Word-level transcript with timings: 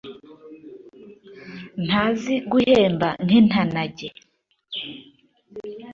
ntazi 1.85 2.33
guhemba 2.51 3.09
nk'intanage 3.25 4.07